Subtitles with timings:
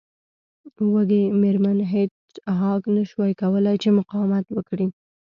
[0.93, 2.11] وږې میرمن هیج
[2.59, 4.87] هاګ نشوای کولی چې مقاومت وکړي